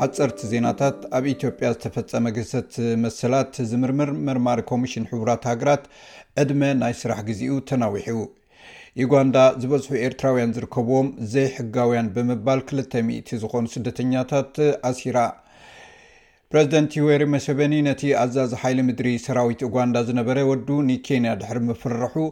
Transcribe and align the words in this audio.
ሓፀርቲ 0.00 0.38
ዜናታት 0.50 0.96
ኣብ 1.18 1.24
ኢትዮጵያ 1.32 1.68
ዝተፈፀመ 1.74 2.26
ገሰት 2.36 2.72
መሰላት 3.04 3.54
ዝምርምር 3.70 4.10
መርማሪ 4.26 4.60
ኮሚሽን 4.70 5.06
ሕቡራት 5.12 5.44
ሃገራት 5.50 5.84
ዕድመ 6.42 6.62
ናይ 6.80 6.94
ስራሕ 7.00 7.20
ግዜኡ 7.28 7.54
ተነዊሑ 7.70 8.16
ዩጋንዳ 9.02 9.36
ዝበዝሑ 9.62 9.92
ኤርትራውያን 10.08 10.54
ዝርከብዎም 10.56 11.08
ዘይ 11.34 11.48
ሕጋውያን 11.56 12.12
ብምባል 12.16 12.62
2ል000 12.72 13.32
ዝኾኑ 13.44 13.64
ስደተኛታት 13.76 14.54
ኣሲራ 14.90 15.16
ፕሬዚደንት 16.52 16.92
ህዌሪ 16.98 17.24
መሴቨኒ 17.32 17.74
ነቲ 17.88 18.00
ኣዛዚ 18.20 18.52
ሓይሊ 18.60 18.78
ምድሪ 18.86 19.08
ሰራዊት 19.24 19.60
እጓንዳ 19.66 19.96
ዝነበረ 20.08 20.38
ወዱ 20.48 20.68
ንኬንያ 20.88 21.32
ድሕሪ 21.40 21.58
ምፍርሑ 21.66 22.22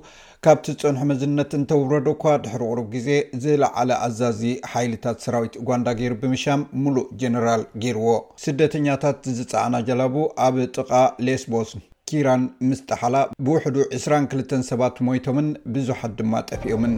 ካብቲ 0.44 0.66
ዝፀንሐ 0.74 1.02
መዝነት 1.10 1.52
እንተውረዶ 1.58 2.06
እኳ 2.16 2.24
ድሕሪ 2.44 2.62
ቅሩብ 2.70 2.88
ግዜ 2.94 3.08
ዝለዓለ 3.44 3.90
ኣዛዚ 4.06 4.42
ሓይልታት 4.72 5.20
ሰራዊት 5.26 5.54
እጓንዳ 5.60 5.86
ገይሩ 6.00 6.16
ብምሻም 6.22 6.64
ሙሉእ 6.86 7.06
ጀነራል 7.20 7.62
ገይርዎ 7.84 8.14
ስደተኛታት 8.44 9.20
ዝፀኣና 9.38 9.74
ጀላቡ 9.90 10.16
ኣብ 10.46 10.58
ጥቓ 10.76 10.90
ሌስቦስ 11.28 11.72
ኪራን 12.10 12.44
ምስተሓላ 12.70 13.16
ብውሕዱ 13.46 13.78
22ልተ 14.00 14.62
ሰባት 14.72 14.98
ሞይቶምን 15.10 15.48
ብዙሓት 15.76 16.14
ድማ 16.20 16.34
ጠፊኦምን 16.50 16.94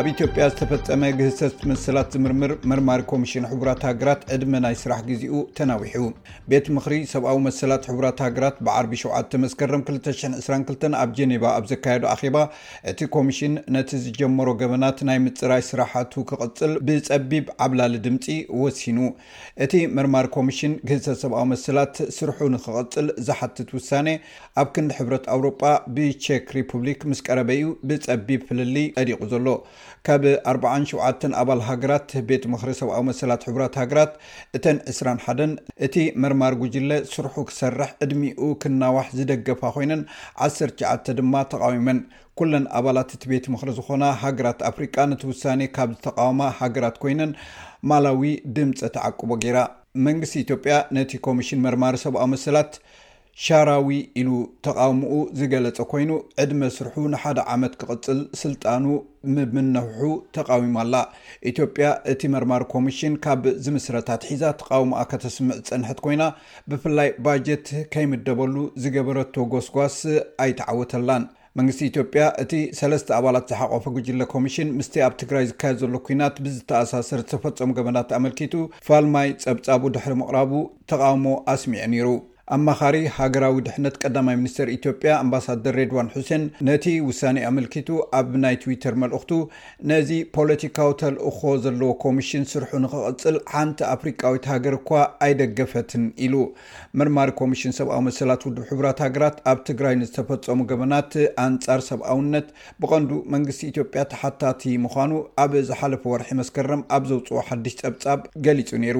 ኣብ 0.00 0.06
ኢትዮጵያ 0.10 0.44
ዝተፈፀመ 0.50 1.02
ግህሰት 1.16 1.56
መስላት 1.70 2.12
ዝምርምር 2.14 2.52
መርማሪ 2.70 3.00
ኮሚሽን 3.10 3.46
ሕቡራት 3.50 3.80
ሃገራት 3.88 4.20
ዕድመ 4.34 4.52
ናይ 4.64 4.74
ስራሕ 4.82 5.00
ግዜኡ 5.08 5.34
ተናዊሑ 5.58 6.00
ቤት 6.50 6.66
ምክሪ 6.76 6.96
ሰብኣዊ 7.10 7.36
መሰላት 7.46 7.84
ሕቡራት 7.90 8.20
ሃገራት 8.26 8.56
ብዓርቢ 8.66 8.92
7 9.02 9.36
መስከረም 9.42 9.82
222 9.90 10.86
ኣብ 11.02 11.10
ጀነባ 11.18 11.44
ኣብ 11.58 11.66
ዘካየዱ 11.72 12.06
ኣኼባ 12.14 12.38
እቲ 12.92 12.98
ኮሚሽን 13.16 13.52
ነቲ 13.76 13.90
ዝጀመሮ 14.04 14.48
ገበናት 14.62 15.00
ናይ 15.08 15.18
ምፅራይ 15.26 15.64
ስራሕቱ 15.70 16.14
ክቅፅል 16.30 16.72
ብፀቢብ 16.88 17.44
ዓብላሊ 17.66 18.00
ድምፂ 18.06 18.26
ወሲኑ 18.62 18.98
እቲ 19.66 19.74
መርማሪ 19.98 20.26
ኮሚሽን 20.38 20.74
ግህሰት 20.90 21.20
ሰብኣዊ 21.24 21.46
መስላት 21.52 21.94
ስርሑ 22.18 22.40
ንክቅፅል 22.56 23.06
ዝሓትት 23.28 23.70
ውሳ 23.78 23.90
ኣብ 24.62 24.68
ክንዲ 24.74 24.90
ሕብረት 25.00 25.24
ኣውሮጳ 25.36 25.60
ብቸክ 25.96 26.48
ሪፑብሊክ 26.60 27.00
ምስ 27.12 27.22
ቀረበዩ 27.28 27.62
ብፀቢብ 27.90 28.40
ፍልሊ 28.48 28.76
ጠዲቑ 28.98 29.22
ዘሎ 29.34 29.46
ካብ 30.06 30.22
4ሸተ 30.52 31.30
ኣባል 31.40 31.60
ሃገራት 31.68 32.10
ቤት 32.28 32.44
ምክሪ 32.52 32.70
ሰብኣዊ 32.80 33.02
መሰላት 33.08 33.42
ሕራት 33.50 33.74
ሃገራት 33.80 34.12
እተን 34.56 34.78
2ስራሓን 34.92 35.52
እቲ 35.86 35.96
መርማር 36.22 36.54
ጉጅለ 36.62 36.90
ስርሑ 37.12 37.34
ክሰርሕ 37.50 37.90
ዕድሚኡ 38.06 38.48
ክናዋሕ 38.64 39.06
ዝደገፋ 39.18 39.62
ኮይነን 39.76 40.02
1ሰሸዓተ 40.46 41.14
ድማ 41.18 41.34
ተቃዊመን 41.52 42.00
ኩለን 42.40 42.66
ኣባላት 42.78 43.10
እቲ 43.16 43.22
ቤት 43.32 43.46
ምክሪ 43.54 43.70
ዝኾና 43.78 44.04
ሃገራት 44.24 44.60
ኣፍሪቃ 44.70 44.96
ነቲውሳኒ 45.12 45.62
ካብ 45.76 45.90
ዝተቃወማ 45.98 46.40
ሃገራት 46.60 46.96
ኮይነን 47.04 47.32
ማላዊ 47.90 48.24
ድምፀ 48.56 48.80
ተዓቅቦ 48.96 49.30
ገይራ 49.44 49.60
መንግስቲ 50.06 50.34
ኢትዮጵያ 50.44 50.74
ነቲ 50.96 51.12
ኮሚሽን 51.26 51.62
መርማሪ 51.64 51.96
ሰብኣዊ 52.04 52.28
መሰላት 52.34 52.72
ሻራዊ 53.42 53.86
ኢሉ 54.20 54.30
ተቃውሙኡ 54.66 55.12
ዝገለፀ 55.38 55.78
ኮይኑ 55.90 56.10
ዕድ 56.42 56.50
መስርሑ 56.60 56.94
ንሓደ 57.12 57.38
ዓመት 57.52 57.74
ክቅፅል 57.80 58.18
ስልጣኑ 58.40 58.84
ምነውሑ 59.54 60.02
ተቃዊሞ 60.36 60.74
ኣላ 60.82 60.94
ኢትዮጵያ 61.50 61.86
እቲ 62.12 62.20
መርማሪ 62.34 62.62
ኮሚሽን 62.74 63.14
ካብ 63.26 63.44
ዝምስረታት 63.66 64.24
ሒዛ 64.30 64.44
ተቃውማኣ 64.62 65.02
ከተስምዕ 65.12 65.56
ፅንሕት 65.68 66.00
ኮይና 66.06 66.22
ብፍላይ 66.72 67.08
ባጀት 67.26 67.68
ከይምደበሉ 67.94 68.56
ዝገበረቶ 68.84 69.34
ጎስጓስ 69.54 69.96
ኣይትዓወተላን 70.46 71.24
መንግስቲ 71.60 71.80
ኢትዮጵያ 71.92 72.22
እቲ 72.42 72.52
ሰለስተ 72.80 73.08
ኣባላት 73.18 73.48
ዝሓቆፈ 73.52 73.84
ጉጅለ 73.96 74.22
ኮሚሽን 74.34 74.68
ምስቲ 74.80 74.94
ኣብ 75.06 75.14
ትግራይ 75.22 75.46
ዝካየድ 75.50 75.78
ዘሎ 75.84 75.96
ኩናት 76.08 76.36
ብዝተኣሳሰር 76.44 77.22
ዝተፈፀሙ 77.24 77.68
ገበናት 77.78 78.12
ኣመልኪቱ 78.18 78.54
ፋልማይ 78.88 79.30
ፀብፃቡ 79.46 79.82
ድሕሪ 79.96 80.14
ምቅራቡ 80.22 80.52
ተቃውሞ 80.92 81.26
ኣስሚዑ 81.54 81.82
ኒሩ 81.94 82.08
ኣማኻሪ 82.54 82.96
ሃገራዊ 83.16 83.54
ድሕነት 83.66 83.94
ቀዳማይ 84.04 84.34
ምኒስተር 84.38 84.68
ኢትዮጵያ 84.76 85.10
ኣምባሳደር 85.22 85.74
ሬድዋን 85.78 86.08
ሕሴን 86.14 86.42
ነቲ 86.68 86.86
ውሳኒ 87.08 87.36
ኣምልኪቱ 87.50 87.90
ኣብ 88.18 88.28
ናይ 88.42 88.56
ትዊተር 88.62 88.94
መልእኽቱ 89.02 89.30
ነዚ 89.90 90.10
ፖለቲካዊ 90.36 90.90
ተልእኮ 91.02 91.40
ዘለዎ 91.66 91.90
ኮሚሽን 92.04 92.44
ስርሑ 92.50 92.70
ንክቅፅል 92.84 93.36
ሓንቲ 93.52 93.78
ኣፍሪካዊት 93.94 94.48
ሃገር 94.52 94.74
እኳ 94.80 94.90
ኣይደገፈትን 95.26 96.04
ኢሉ 96.26 96.34
ምርማሪ 97.00 97.32
ኮሚሽን 97.40 97.74
ሰብኣዊ 97.78 98.02
መስላት 98.08 98.44
ውድ 98.48 98.58
ሕቡራት 98.70 99.00
ሃገራት 99.06 99.38
ኣብ 99.52 99.58
ትግራይ 99.70 99.96
ንዝተፈፀሙ 100.02 100.60
ገበናት 100.72 101.10
ኣንፃር 101.46 101.82
ሰብኣውነት 101.90 102.46
ብቀንዱ 102.84 103.10
መንግስቲ 103.36 103.62
ኢትዮጵያ 103.72 104.04
ተሓታቲ 104.12 104.62
ምኳኑ 104.84 105.10
ኣብ 105.46 105.54
ዝሓለፈ 105.70 106.04
ወርሒ 106.14 106.30
መስከረም 106.42 106.84
ኣብ 106.98 107.02
ዘውፅኦ 107.12 107.40
ሓዱሽ 107.48 107.76
ፀብፃብ 107.84 108.20
ገሊፁ 108.48 108.70
ነይሩ 108.84 108.98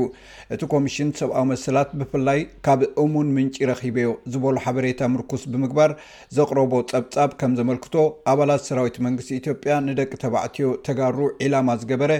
እቲ 0.54 0.60
ኮሚሽን 0.76 1.10
ሰብኣዊ 1.22 1.44
መስላት 1.54 1.90
ብፍላይ 2.00 2.42
ካብ 2.68 2.80
እሙን 3.04 3.30
ምን 3.42 3.50
ረኪበዮ 3.70 4.08
ዝበሉ 4.32 4.54
ሓበሬታ 4.64 5.02
ምርኩስ 5.12 5.42
ብምግባር 5.52 5.90
ዘቕረቦ 6.36 6.72
ፀብፃብ 6.92 7.30
ከም 7.40 7.52
ዘመልክቶ 7.60 7.94
ኣባላት 8.32 8.62
ሰራዊት 8.68 8.96
መንግስቲ 9.06 9.30
ኢትዮጵያ 9.40 9.72
ንደቂ 9.88 10.10
ተባዕትዮ 10.24 10.68
ተጋሩ 10.88 11.18
ዒላማ 11.44 11.68
ዝገበረ 11.82 12.12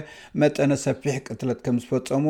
መጠነ 0.43 0.71
ሰፊሕ 0.85 1.15
ቅትለት 1.27 1.59
ከም 1.67 1.77
ዝፈፀሙ 1.83 2.25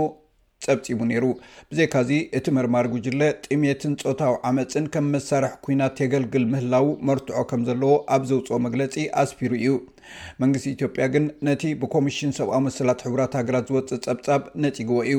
ፀብፂቡ 0.66 1.00
ነይሩ 1.10 1.26
ብዘካዚ 1.72 2.12
እቲ 2.38 2.46
መርማር 2.58 2.86
ጉጅለ 2.94 3.22
ጥሜትን 3.46 3.96
ፆታዊ 4.04 4.36
ዓመፅን 4.50 4.86
ከም 4.94 5.08
መሳርሒ 5.16 5.52
ኩናት 5.66 5.98
የገልግል 6.04 6.46
ምህላው 6.54 6.86
መርትዖ 7.10 7.40
ከም 7.52 7.64
ዘለዎ 7.70 7.92
ኣብ 8.16 8.24
ዘውፅኦ 8.32 8.60
መግለፂ 8.68 8.96
ኣስፊሩ 9.24 9.52
እዩ 9.62 9.76
መንግስቲ 10.44 10.68
ኢትዮጵያ 10.78 11.06
ግን 11.16 11.26
ነቲ 11.50 11.64
ብኮሚሽን 11.84 12.34
ሰብኣዊ 12.40 12.62
መስላት 12.68 13.06
ሕቡራት 13.08 13.36
ሃገራት 13.42 13.68
ዝወፅእ 13.72 14.02
ፀብፃብ 14.08 14.44
ነፂግቦ 14.66 14.98
እዩ 15.10 15.18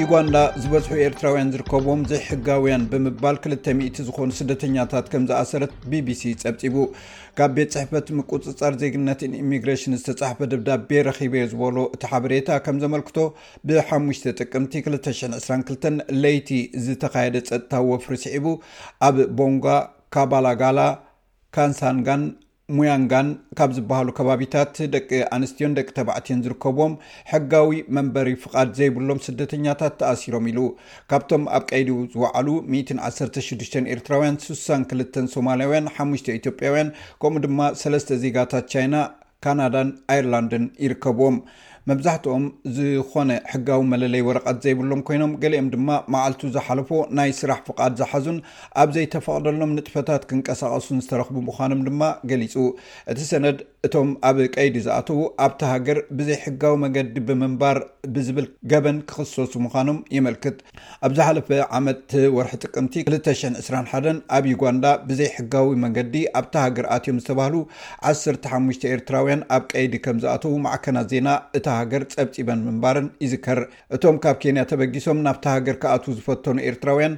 ዩጋንዳ 0.00 0.36
ዝበዝሑ 0.62 0.90
ኤርትራውያን 1.04 1.50
ዝርከብዎም 1.52 2.00
ዘ 2.08 2.12
ሕጋውያን 2.28 2.82
ብምባል 2.92 3.36
2000 3.44 4.02
ዝኾኑ 4.08 4.28
ስደተኛታት 4.40 5.06
ከም 5.12 5.22
ዝኣሰረት 5.30 5.72
bቢሲ 5.92 6.22
ፀብፂቡ 6.42 6.74
ካብ 7.40 7.52
ቤት 7.56 7.70
ፅሕፈት 7.76 8.08
ምቁፅፃር 8.18 8.74
ዜግነት 8.82 9.22
ኢሚግሬሽን 9.40 9.96
ዝተፃሕፈ 10.04 10.38
ድብዳቤ 10.54 10.90
ረኺበ 11.08 11.34
ዝበሎ 11.52 11.76
እቲ 11.96 12.02
ሓበሬታ 12.12 12.48
ከም 12.66 12.78
ዘመልክቶ 12.84 13.16
ብ5 13.70 14.28
ጥቅምቲ 14.40 14.74
2022 14.90 15.88
ለይቲ 16.22 16.50
ዝተካየደ 16.86 17.36
ፀጥታ 17.50 17.72
ወፍሪ 17.92 18.16
ስዒቡ 18.24 18.46
ኣብ 19.08 19.18
ቦንጋ 19.40 19.66
ካባላጋላ 20.16 20.80
ካንሳንጋን 21.56 22.22
ሙያንጋን 22.76 23.28
ካብ 23.58 23.70
ዝበሃሉ 23.74 24.08
ከባቢታት 24.18 24.72
ደቂ 24.94 25.10
ኣንስትዮን 25.36 25.74
ደቂ 25.76 25.86
ተባዕትዮን 25.98 26.40
ዝርከብዎም 26.44 26.94
ሕጋዊ 27.32 27.76
መንበሪ 27.96 28.30
ፍቃድ 28.44 28.70
ዘይብሎም 28.78 29.20
ስደተኛታት 29.26 29.94
ተኣሲሮም 30.00 30.48
ኢሉ 30.52 30.60
ካብቶም 31.12 31.44
ኣብ 31.58 31.62
ቀይዲ 31.70 31.90
ዝዋዓሉ 32.14 32.48
116 32.76 33.78
ኤርትራውያን 33.94 34.38
62 34.46 35.20
ሶማሊያውያን 35.36 35.90
ሓ 35.96 36.08
ኢትጵያውያን 36.38 36.92
ከምኡ 37.24 37.42
ድማ 37.46 37.60
ሰለስተ 37.82 38.18
ዜጋታት 38.24 38.66
ቻይና 38.74 38.94
ካናዳን 39.44 39.90
ኣይርላንድን 40.14 40.66
ይርከብዎም 40.86 41.38
መብዛሕትኦም 41.90 42.44
ዝኮነ 42.76 43.30
ሕጋዊ 43.50 43.80
መለለይ 43.92 44.22
ወረቐት 44.28 44.56
ዘይብሎም 44.64 45.02
ኮይኖም 45.08 45.32
ገሊኦም 45.42 45.68
ድማ 45.74 45.88
መዓልቱ 46.12 46.40
ዝሓለፎ 46.54 46.90
ናይ 47.18 47.30
ስራሕ 47.40 47.58
ፍቃድ 47.68 47.92
ዝሓዙን 48.00 48.38
ኣብ 48.82 48.88
ዘይተፈቅደሎም 48.96 49.74
ንጥፈታት 49.76 50.22
ክንቀሳቐሱን 50.30 51.02
ዝተረክቡ 51.04 51.36
ምኳኖም 51.48 51.82
ድማ 51.88 52.02
ገሊፁ 52.32 52.54
እቲ 53.12 53.18
ሰነድ 53.30 53.58
እቶም 53.86 54.08
ኣብ 54.28 54.36
ቀይዲ 54.54 54.76
ዝኣተው 54.84 55.18
ኣብቲ 55.44 55.60
ሃገር 55.72 55.98
ብዘይ 56.18 56.38
ሕጋዊ 56.44 56.74
መንገዲ 56.82 57.16
ብምንባር 57.28 57.78
ብዝብል 58.14 58.46
ገበን 58.70 58.96
ክክሰሱ 59.08 59.52
ምዃኖም 59.64 59.98
ይመልክት 60.16 60.56
ኣብ 61.06 61.12
ዛሓለፈ 61.18 61.48
ዓመት 61.78 62.06
ወርሒ 62.36 62.52
ጥቅምቲ 62.66 62.94
221 63.14 64.22
ኣብ 64.36 64.44
ዩጋንዳ 64.52 64.84
ብዘይ 65.08 65.30
ሕጋዊ 65.36 65.68
መንገዲ 65.84 66.14
ኣብቲ 66.40 66.54
ሃገር 66.64 66.86
ኣትዮም 66.96 67.18
ዝተባህሉ 67.24 67.54
1ሓ 68.12 68.60
ኤርትራውያን 68.94 69.44
ኣብ 69.56 69.62
ቀይዲ 69.72 69.94
ከም 70.06 70.18
ዝኣተው 70.24 70.54
ማዕከናት 70.66 71.06
ዜና 71.12 71.28
እታ 71.58 71.66
ሃገር 71.80 72.02
ፀብፂበን 72.14 72.60
ምንባርን 72.68 73.08
ይዝከር 73.26 73.60
እቶም 73.98 74.18
ካብ 74.24 74.36
ኬንያ 74.44 74.64
ተበጊሶም 74.72 75.22
ናብቲ 75.26 75.46
ሃገር 75.56 75.78
ክኣት 75.84 76.06
ዝፈተኑ 76.18 76.56
ኤርትራውያን 76.70 77.14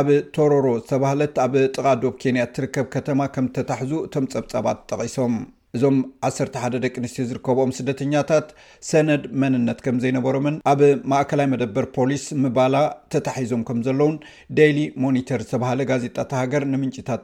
ኣብ 0.00 0.08
ተሮሮ 0.36 0.66
ዝተባህለት 0.82 1.34
ኣብ 1.46 1.54
ጥቓዶብ 1.76 2.14
ኬንያ 2.24 2.44
እትርከብ 2.50 2.88
ከተማ 2.96 3.20
ከም 3.36 3.48
ተታሕዙ 3.58 3.92
እቶም 4.06 4.28
ፀብጻባት 4.36 4.80
ጠቒሶም 4.92 5.34
እዞም 5.76 5.94
11 6.28 6.74
ደቂ 6.84 6.94
ኣንስትዮ 7.00 7.24
ዝርከብኦም 7.28 7.70
ስደተኛታት 7.76 8.48
ሰነድ 8.88 9.22
መንነት 9.42 9.78
ከም 9.84 9.98
ዘይነበሮምን 10.02 10.56
ኣብ 10.72 10.80
ማእከላይ 11.10 11.46
መደበር 11.52 11.84
ፖሊስ 11.94 12.24
ምባላ 12.42 12.74
ተታሒዞም 13.12 13.62
ከም 13.68 13.78
ዘለውን 13.86 14.16
ደይሊ 14.58 14.78
ሞኒተር 15.04 15.42
ዝተባሃለ 15.46 15.80
ጋዜጣ 15.90 16.18
ሃገር 16.42 16.64
ንምንጭታት 16.72 17.22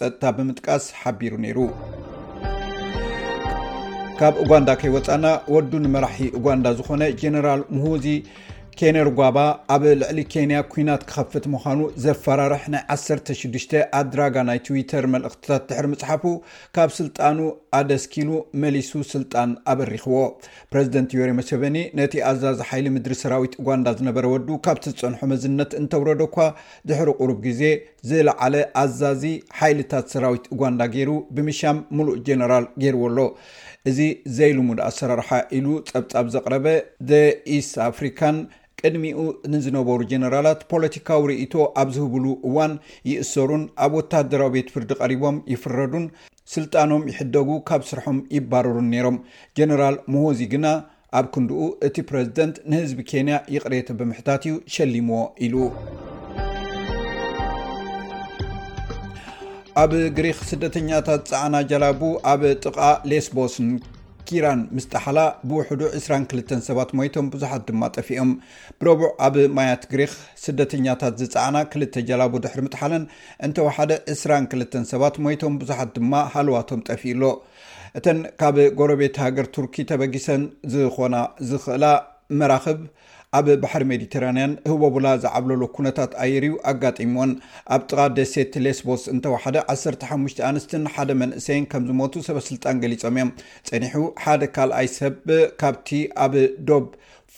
ፀጥታ 0.00 0.22
ብምጥቃስ 0.40 0.84
ሓቢሩ 1.00 1.32
ነይሩ 1.44 1.58
ካብ 4.20 4.34
ኡጋንዳ 4.42 4.70
ከይወፃና 4.82 5.26
ወዱ 5.54 5.72
ንመራሒ 5.86 6.20
እጓንዳ 6.40 6.68
ዝኾነ 6.80 7.02
ጀነራል 7.22 7.62
ሙሁዚ 7.78 8.06
ኬነርጓባ 8.80 9.36
ኣብ 9.74 9.82
ልዕሊ 9.98 10.18
ኬንያ 10.32 10.56
ኩናት 10.72 11.02
ክከፍት 11.10 11.44
ምኳኑ 11.52 11.78
ዘፈራርሕ 12.04 12.64
ናይ 12.72 12.82
16 12.94 13.70
ኣድራጋ 14.00 14.34
ናይ 14.48 14.58
ትዊተር 14.66 15.04
መልእክትታት 15.14 15.62
ድሕሪ 15.70 15.86
መፅሓፉ 15.92 16.24
ካብ 16.76 16.90
ስልጣኑ 16.98 17.38
ደስኪሉ 17.90 18.30
መሊሱ 18.62 18.90
ስልጣን 19.12 19.50
ኣበሪክዎ 19.72 20.16
ፕረዚደንት 20.72 21.10
ዮሬ 21.18 21.30
መሴቨኒ 21.40 21.76
ነቲ 22.00 22.14
ኣዛዚ 22.30 22.58
ሓይሊ 22.70 22.86
ምድሪ 22.96 23.14
ሰራዊት 23.22 23.54
እጓንዳ 23.60 23.88
ዝነበረ 23.98 24.24
ወዱ 24.34 24.48
ካብቲ 24.66 24.84
ዝፀንሖ 24.96 25.20
መዝነት 25.32 25.70
እንተውረዶ 25.80 26.22
ኳ 26.36 26.48
ድሕሪ 26.90 27.08
ቁሩብ 27.20 27.38
ግዜ 27.46 27.62
ዝለዓለ 28.10 28.54
ኣዛዚ 28.82 29.24
ሓይልታት 29.60 30.08
ሰራዊት 30.14 30.46
እጓንዳ 30.56 30.82
ገይሩ 30.96 31.10
ብምሻም 31.38 31.80
ሙሉእ 31.98 32.20
ጀነራል 32.28 32.66
ገይርዎ 32.84 33.02
ኣሎ 33.10 33.18
እዚ 33.92 33.98
ዘይልሙድ 34.36 34.78
ኣሰራርሓ 34.90 35.30
ኢሉ 35.58 35.66
ፀብፃብ 35.90 36.28
ዘቕረበ 36.36 36.66
ደ 37.10 37.20
ኢስ 37.56 37.68
ኣፍሪካን 37.90 38.38
ቅድሚኡ 38.80 39.18
ንዝነበሩ 39.52 39.98
ጀነራላት 40.10 40.60
ፖለቲካዊ 40.72 41.22
ርእቶ 41.30 41.54
ኣብ 41.80 41.88
ዝህብሉ 41.96 42.24
እዋን 42.48 42.72
ይእሰሩን 43.10 43.62
ኣብ 43.84 43.92
ወታደራዊ 44.00 44.50
ቤት 44.56 44.68
ፍርዲ 44.74 44.90
ቀሪቦም 45.00 45.36
ይፍረዱን 45.52 46.04
ስልጣኖም 46.54 47.02
ይሕደጉ 47.12 47.48
ካብ 47.68 47.82
ስርሖም 47.90 48.18
ይባርሩ 48.36 48.74
ነይሮም 48.90 49.16
ጀነራል 49.58 49.96
ሞሆዚ 50.14 50.40
ግና 50.52 50.66
ኣብ 51.18 51.26
ክንድኡ 51.34 51.60
እቲ 51.86 51.96
ፕረዚደንት 52.10 52.56
ንህዝቢ 52.70 53.00
ኬንያ 53.10 53.36
ይቕሬቲ 53.54 53.88
ብምሕታት 53.98 54.42
እዩ 54.48 54.54
ሸሊሞዎ 54.74 55.22
ኢሉ 55.46 55.56
ኣብ 59.82 59.90
ግሪክ 60.16 60.38
ስደተኛታት 60.52 61.24
ፀዕና 61.32 61.56
ጀላቡ 61.70 62.02
ኣብ 62.32 62.42
ጥቃ 62.64 62.78
ሌስቦስን 63.12 63.68
ራን 64.44 64.60
ምስተሓላ 64.76 65.18
ብውሕዱ 65.48 65.80
22 65.98 66.52
ሰባት 66.68 66.90
ሞቶም 66.98 67.26
ብዙሓት 67.32 67.62
ድማ 67.68 67.82
ጠፊኦም 67.96 68.30
ብረቡዕ 68.80 69.10
ኣብ 69.26 69.34
ማያት 69.56 69.82
ግሪክ 69.92 70.12
ስደተኛታት 70.44 71.14
ዝፀዕና 71.20 71.58
ክልተ 71.74 72.04
ጀላቡ 72.08 72.32
ድሕሪ 72.46 72.60
ምትሓለን 72.66 73.04
እንተወሓደ 73.48 73.92
22 74.16 74.76
ሰባት 74.92 75.16
ሞይቶም 75.26 75.56
ብዙሓት 75.62 75.90
ድማ 75.98 76.12
ሃልዋቶም 76.34 76.82
ጠፍኢሎ 76.88 77.22
እተን 78.00 78.20
ካብ 78.42 78.58
ጎረቤት 78.80 79.16
ሃገር 79.26 79.48
ቱርኪ 79.56 79.76
ተበጊሰን 79.92 80.44
ዝኮና 80.74 81.14
ዝክእላ 81.50 81.84
መራክብ 82.38 82.80
ኣብ 83.38 83.46
ባሕሪ 83.62 83.82
ሜዲተራንያን 83.90 84.52
ህቦቡላ 84.70 85.06
ዝዓብለሉ 85.22 85.62
ኩነታት 85.76 86.12
ኣየርዩ 86.24 86.52
ኣጋጢምዎን 86.70 87.30
ኣብ 87.74 87.82
ጥቓ 87.90 87.98
ደሴት 88.18 88.52
ሌስቦስ 88.66 89.02
እንተወሓደ 89.14 89.56
15 89.74 90.40
ኣንስትን 90.50 90.84
ሓደ 90.94 91.10
መንእሰይን 91.22 91.66
ከም 91.72 91.84
ዝሞቱ 91.90 92.14
ሰበስልጣን 92.28 92.80
ገሊፆም 92.84 93.14
እዮም 93.18 93.32
ፀኒሑ 93.70 93.94
ሓደ 94.24 94.42
ካልኣይ 94.56 94.88
ሰብ 94.98 95.16
ካብቲ 95.62 95.90
ኣብ 96.26 96.34
ዶብ 96.70 96.86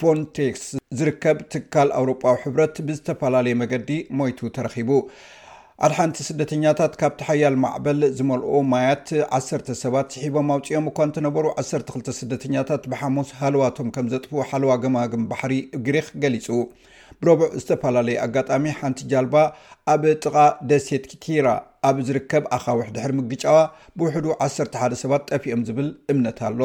ፎንቴክስ 0.01 0.65
ዝርከብ 0.99 1.39
ትካል 1.55 1.89
ኣውሮጳዊ 2.01 2.37
ሕብረት 2.45 2.77
ብዝተፈላለየ 2.89 3.57
መገዲ 3.65 3.91
ሞይቱ 4.21 4.39
ተረኺቡ 4.57 4.91
ኣድ 5.87 5.93
ሓንቲ 5.97 6.17
ስደተኛታት 6.29 6.95
ካብቲ 7.01 7.21
ሓያል 7.27 7.57
ማዕበል 7.65 8.01
ዝመልኦ 8.19 8.53
ማያት 8.71 9.09
1 9.37 9.69
ሰባት 9.83 10.09
ዝሒቦም 10.15 10.49
ኣውፂኦም 10.55 10.87
እኳ 10.91 10.99
እንተነበሩ 11.09 11.45
1ሰ2ል 11.63 12.09
ስደተኛታት 12.19 12.87
ብሓሙስ 12.93 13.29
ሃለዋቶም 13.41 13.91
ከም 13.97 14.07
ዘጥፍ 14.15 14.33
ሓልዋ 14.51 14.73
ገማግም 14.85 15.27
ባሕሪ 15.33 15.55
ግሪክ 15.89 16.09
ገሊጹ 16.25 16.49
ብረብዕ 17.21 17.49
ዝተፈላለዩ 17.61 18.17
ኣጋጣሚ 18.25 18.67
ሓንቲ 18.81 19.01
ጃልባ 19.13 19.37
ኣብ 19.95 20.03
ጥቓ 20.25 20.37
ደሴት 20.73 21.05
ኪቲራ 21.13 21.47
ኣብ 21.91 21.99
ዝርከብ 22.09 22.45
ኣኻውሕ 22.57 22.89
ድሕሪ 22.97 23.15
ምግጫዋ 23.21 23.57
ብውሕዱ 24.01 24.27
11 24.51 25.01
ሰባት 25.05 25.25
ጠፊኦም 25.33 25.63
ዝብል 25.69 25.91
እምነት 26.15 26.41
ኣሎ 26.49 26.61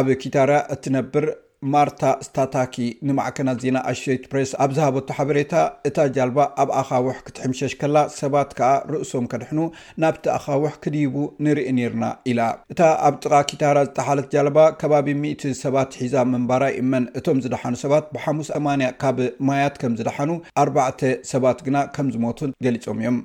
ኣብ 0.00 0.08
ኪታራ 0.24 0.52
እትነብር 0.76 1.24
ማርታ 1.72 2.02
ስታታኪ 2.26 2.74
ንማዕከናት 3.08 3.58
ዜና 3.64 3.78
ኣሽሬት 3.90 4.24
ፕሬስ 4.32 4.50
ኣብ 4.64 4.70
ዝሃበቱ 4.76 5.08
ሓበሬታ 5.18 5.54
እታ 5.88 5.96
ጃልባ 6.16 6.38
ኣብ 6.62 6.70
ኣኻውሕ 6.80 7.18
ክትሕምሸሽ 7.26 7.74
ከላ 7.80 7.96
ሰባት 8.20 8.50
ከኣ 8.58 8.70
ርእሶም 8.92 9.26
ከድሕኑ 9.32 9.60
ናብቲ 10.04 10.24
ኣኻወሕ 10.38 10.74
ክዲቡ 10.84 11.16
ንርኢ 11.46 11.68
ነርና 11.78 12.04
ኢላ 12.32 12.40
እታ 12.74 12.80
ኣብ 13.08 13.14
ጥቓ 13.24 13.32
ኪታራ 13.52 13.78
ዝተሓለት 13.88 14.28
ጃልባ 14.36 14.58
ከባቢ 14.82 15.08
1እ 15.22 15.52
ሰባት 15.64 15.90
ሒዛ 16.02 16.14
ምንባራ 16.34 16.64
ይእመን 16.76 17.06
እቶም 17.20 17.40
ዝደሓኑ 17.46 17.74
ሰባት 17.84 18.06
ብሓሙስ 18.16 18.50
8ማንያ 18.62 18.90
ካብ 19.04 19.18
ማያት 19.50 19.76
ከም 19.82 19.94
ዝደሓኑ 20.00 20.30
ኣርባዕተ 20.64 21.00
ሰባት 21.34 21.60
ግና 21.68 21.76
ከም 21.96 22.08
ዝሞቱን 22.16 22.52
ገሊፆም 22.66 22.98
እዮም 23.04 23.16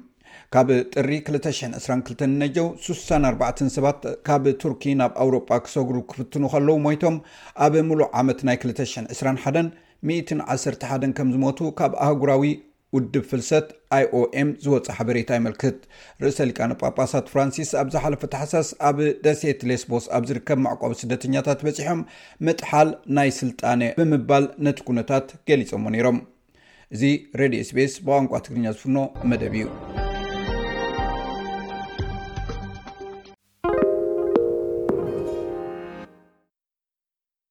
ካብ 0.55 0.67
ጥሪ 0.93 1.09
222 1.31 2.23
ነጀው 2.41 2.67
64 2.87 3.59
ሰባት 3.75 3.99
ካብ 4.29 4.45
ቱርኪ 4.61 4.83
ናብ 5.01 5.11
ኣውሮጳ 5.23 5.49
ክሰጉሩ 5.65 5.97
ክፍትኑ 6.11 6.43
ከለዉ 6.53 6.75
ሞይቶም 6.85 7.17
ኣብ 7.65 7.73
ሙሉእ 7.89 8.07
ዓመት 8.21 8.39
ናይ 8.49 8.57
221111 8.63 11.15
ከም 11.19 11.29
ዝሞቱ 11.35 11.59
ካብ 11.81 11.93
ኣህጉራዊ 12.07 12.49
ውድብ 12.95 13.23
ፍልሰት 13.31 13.67
ኣይኦኤም 13.95 14.49
ዝወፅ 14.63 14.87
ሓበሬታ 14.97 15.29
ይመልክት 15.37 15.75
ርእሰ 16.23 16.37
ሊቃነ 16.49 16.71
ጳጳሳት 16.81 17.25
ፍራንሲስ 17.33 17.69
ኣብዝ 17.81 17.95
ሓለፈ 18.03 18.21
ተሓሳስ 18.33 18.69
ኣብ 18.89 18.97
ደሴት 19.27 19.59
ሌስቦስ 19.71 20.05
ኣብ 20.17 20.23
ዝርከብ 20.29 20.59
ማዕቋቢ 20.65 20.91
ስደተኛታት 21.03 21.59
በፂሖም 21.67 22.01
መጥሓል 22.49 22.89
ናይ 23.19 23.29
ስልጣነ 23.41 23.81
ብምባል 24.01 24.47
ነት 24.67 24.79
ኩነታት 24.89 25.27
ገሊፆዎ 25.51 25.79
ነይሮም 25.95 26.17
እዚ 26.95 27.03
ሬድዮ 27.41 27.61
ስፔስ 27.71 27.93
ብቋንቋ 28.07 28.33
ትግርኛ 28.47 28.65
ዝፍኖ 28.77 28.97
መደብ 29.31 29.53
እዩ 29.61 29.65